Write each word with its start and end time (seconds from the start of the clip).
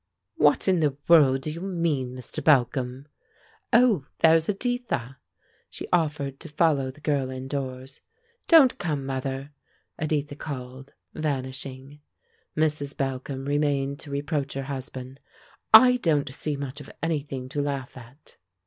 "What 0.37 0.67
in 0.67 0.79
the 0.79 0.97
world 1.07 1.41
do 1.41 1.51
you 1.51 1.61
mean, 1.61 2.15
Mr. 2.15 2.43
Balcom? 2.43 3.07
Oh! 3.71 4.07
There's 4.21 4.49
Editha!" 4.49 5.17
She 5.69 5.87
offered 5.93 6.39
to 6.39 6.49
follow 6.49 6.89
the 6.89 7.01
girl 7.01 7.29
indoors. 7.29 8.01
"Don't 8.47 8.79
come, 8.79 9.05
mother!" 9.05 9.51
Editha 9.99 10.33
called, 10.35 10.93
vanishing. 11.13 11.99
Mrs. 12.57 12.97
Balcom 12.97 13.45
remained 13.45 13.99
to 13.99 14.09
reproach 14.09 14.53
her 14.53 14.63
husband. 14.63 15.19
"I 15.71 15.97
don't 15.97 16.29
see 16.33 16.57
much 16.57 16.81
of 16.81 16.89
anything 17.03 17.47
to 17.49 17.61
laugh 17.61 17.95
at." 17.95 18.37